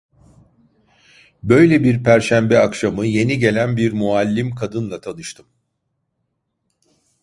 Böyle 1.43 1.83
bir 1.83 2.03
perşembe 2.03 2.59
akşamı, 2.59 3.05
yeni 3.05 3.39
gelen 3.39 3.77
bir 3.77 3.91
muallim 3.93 4.55
kadınla 4.55 5.01
tanıştım. 5.01 5.45